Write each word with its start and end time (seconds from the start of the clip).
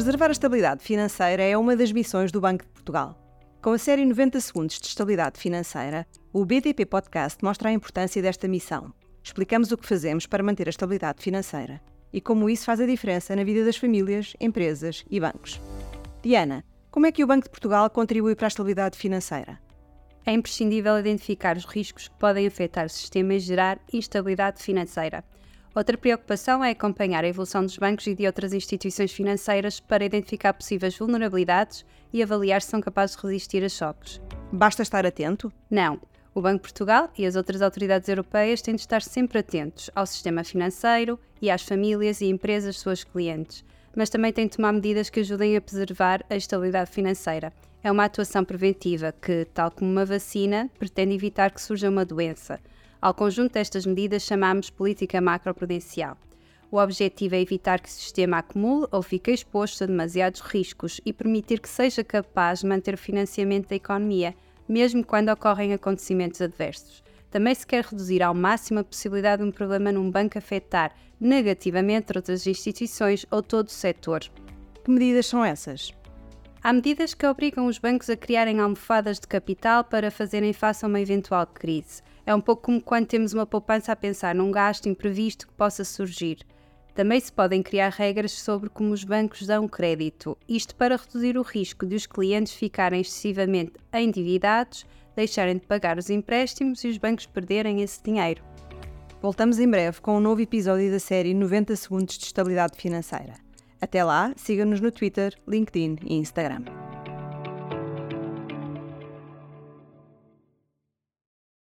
Preservar 0.00 0.28
a 0.28 0.32
estabilidade 0.32 0.82
financeira 0.82 1.42
é 1.42 1.58
uma 1.58 1.76
das 1.76 1.92
missões 1.92 2.32
do 2.32 2.40
Banco 2.40 2.64
de 2.64 2.70
Portugal. 2.70 3.14
Com 3.60 3.72
a 3.72 3.76
série 3.76 4.02
90 4.06 4.40
Segundos 4.40 4.80
de 4.80 4.86
Estabilidade 4.86 5.38
Financeira, 5.38 6.06
o 6.32 6.42
BTP 6.42 6.86
Podcast 6.86 7.44
mostra 7.44 7.68
a 7.68 7.72
importância 7.72 8.22
desta 8.22 8.48
missão. 8.48 8.94
Explicamos 9.22 9.70
o 9.70 9.76
que 9.76 9.86
fazemos 9.86 10.26
para 10.26 10.42
manter 10.42 10.66
a 10.68 10.70
estabilidade 10.70 11.22
financeira 11.22 11.82
e 12.14 12.18
como 12.18 12.48
isso 12.48 12.64
faz 12.64 12.80
a 12.80 12.86
diferença 12.86 13.36
na 13.36 13.44
vida 13.44 13.62
das 13.62 13.76
famílias, 13.76 14.32
empresas 14.40 15.04
e 15.10 15.20
bancos. 15.20 15.60
Diana, 16.22 16.64
como 16.90 17.04
é 17.04 17.12
que 17.12 17.22
o 17.22 17.26
Banco 17.26 17.44
de 17.44 17.50
Portugal 17.50 17.90
contribui 17.90 18.34
para 18.34 18.46
a 18.46 18.48
estabilidade 18.48 18.96
financeira? 18.96 19.60
É 20.24 20.32
imprescindível 20.32 20.98
identificar 20.98 21.58
os 21.58 21.66
riscos 21.66 22.08
que 22.08 22.18
podem 22.18 22.46
afetar 22.46 22.86
o 22.86 22.88
sistema 22.88 23.34
e 23.34 23.38
gerar 23.38 23.78
instabilidade 23.92 24.62
financeira. 24.62 25.22
Outra 25.72 25.96
preocupação 25.96 26.64
é 26.64 26.70
acompanhar 26.70 27.24
a 27.24 27.28
evolução 27.28 27.62
dos 27.62 27.78
bancos 27.78 28.06
e 28.08 28.14
de 28.14 28.26
outras 28.26 28.52
instituições 28.52 29.12
financeiras 29.12 29.78
para 29.78 30.04
identificar 30.04 30.52
possíveis 30.52 30.98
vulnerabilidades 30.98 31.84
e 32.12 32.20
avaliar 32.20 32.60
se 32.60 32.70
são 32.70 32.80
capazes 32.80 33.14
de 33.14 33.22
resistir 33.22 33.62
a 33.62 33.68
choques. 33.68 34.20
Basta 34.52 34.82
estar 34.82 35.06
atento? 35.06 35.52
Não. 35.70 36.00
O 36.34 36.40
Banco 36.40 36.56
de 36.56 36.62
Portugal 36.62 37.08
e 37.16 37.24
as 37.24 37.36
outras 37.36 37.62
autoridades 37.62 38.08
europeias 38.08 38.60
têm 38.60 38.74
de 38.74 38.80
estar 38.80 39.00
sempre 39.00 39.38
atentos 39.38 39.90
ao 39.94 40.06
sistema 40.06 40.42
financeiro 40.42 41.18
e 41.40 41.48
às 41.48 41.62
famílias 41.62 42.20
e 42.20 42.26
empresas 42.26 42.76
suas 42.78 43.04
clientes, 43.04 43.64
mas 43.94 44.10
também 44.10 44.32
têm 44.32 44.46
de 44.46 44.56
tomar 44.56 44.72
medidas 44.72 45.08
que 45.08 45.20
ajudem 45.20 45.56
a 45.56 45.60
preservar 45.60 46.24
a 46.28 46.34
estabilidade 46.34 46.90
financeira. 46.90 47.52
É 47.82 47.90
uma 47.90 48.04
atuação 48.04 48.44
preventiva 48.44 49.10
que, 49.10 49.46
tal 49.54 49.70
como 49.70 49.90
uma 49.90 50.04
vacina, 50.04 50.70
pretende 50.78 51.14
evitar 51.14 51.50
que 51.50 51.62
surja 51.62 51.88
uma 51.88 52.04
doença. 52.04 52.60
Ao 53.00 53.14
conjunto 53.14 53.54
destas 53.54 53.86
medidas 53.86 54.22
chamamos 54.22 54.68
política 54.68 55.18
macroprudencial. 55.18 56.18
O 56.70 56.76
objetivo 56.76 57.36
é 57.36 57.40
evitar 57.40 57.80
que 57.80 57.88
o 57.88 57.92
sistema 57.92 58.38
acumule 58.38 58.86
ou 58.92 59.02
fique 59.02 59.30
exposto 59.30 59.82
a 59.82 59.86
demasiados 59.86 60.42
riscos 60.42 61.00
e 61.06 61.12
permitir 61.12 61.58
que 61.58 61.68
seja 61.70 62.04
capaz 62.04 62.60
de 62.60 62.66
manter 62.66 62.92
o 62.92 62.98
financiamento 62.98 63.70
da 63.70 63.76
economia, 63.76 64.34
mesmo 64.68 65.02
quando 65.02 65.30
ocorrem 65.30 65.72
acontecimentos 65.72 66.42
adversos. 66.42 67.02
Também 67.30 67.54
se 67.54 67.66
quer 67.66 67.84
reduzir 67.84 68.22
ao 68.22 68.34
máximo 68.34 68.80
a 68.80 68.84
possibilidade 68.84 69.42
de 69.42 69.48
um 69.48 69.52
problema 69.52 69.90
num 69.90 70.10
banco 70.10 70.36
afetar 70.36 70.94
negativamente 71.18 72.12
outras 72.14 72.46
instituições 72.46 73.24
ou 73.30 73.42
todo 73.42 73.68
o 73.68 73.72
setor. 73.72 74.20
Que 74.84 74.90
medidas 74.90 75.26
são 75.26 75.42
essas? 75.42 75.92
Há 76.62 76.74
medidas 76.74 77.14
que 77.14 77.26
obrigam 77.26 77.66
os 77.66 77.78
bancos 77.78 78.10
a 78.10 78.16
criarem 78.16 78.60
almofadas 78.60 79.18
de 79.18 79.26
capital 79.26 79.82
para 79.82 80.10
fazerem 80.10 80.52
face 80.52 80.84
a 80.84 80.88
uma 80.88 81.00
eventual 81.00 81.46
crise. 81.46 82.02
É 82.26 82.34
um 82.34 82.40
pouco 82.40 82.64
como 82.64 82.82
quando 82.82 83.06
temos 83.06 83.32
uma 83.32 83.46
poupança 83.46 83.92
a 83.92 83.96
pensar 83.96 84.34
num 84.34 84.50
gasto 84.50 84.86
imprevisto 84.86 85.46
que 85.46 85.54
possa 85.54 85.84
surgir. 85.84 86.40
Também 86.94 87.18
se 87.18 87.32
podem 87.32 87.62
criar 87.62 87.88
regras 87.88 88.32
sobre 88.32 88.68
como 88.68 88.92
os 88.92 89.04
bancos 89.04 89.46
dão 89.46 89.66
crédito, 89.66 90.36
isto 90.46 90.74
para 90.76 90.96
reduzir 90.96 91.38
o 91.38 91.42
risco 91.42 91.86
de 91.86 91.96
os 91.96 92.06
clientes 92.06 92.52
ficarem 92.52 93.00
excessivamente 93.00 93.72
endividados, 93.94 94.84
deixarem 95.16 95.54
de 95.54 95.66
pagar 95.66 95.96
os 95.96 96.10
empréstimos 96.10 96.84
e 96.84 96.88
os 96.88 96.98
bancos 96.98 97.24
perderem 97.24 97.80
esse 97.80 98.02
dinheiro. 98.02 98.44
Voltamos 99.22 99.58
em 99.58 99.68
breve 99.68 100.02
com 100.02 100.18
um 100.18 100.20
novo 100.20 100.42
episódio 100.42 100.90
da 100.90 100.98
série 100.98 101.32
90 101.32 101.74
Segundos 101.74 102.18
de 102.18 102.26
Estabilidade 102.26 102.76
Financeira. 102.76 103.49
Até 103.80 104.04
lá, 104.04 104.32
siga-nos 104.36 104.80
no 104.80 104.90
Twitter, 104.90 105.34
LinkedIn 105.48 105.98
e 106.04 106.14
Instagram. 106.14 106.79